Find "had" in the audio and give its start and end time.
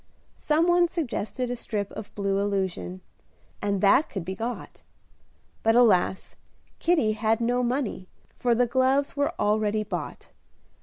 7.11-7.39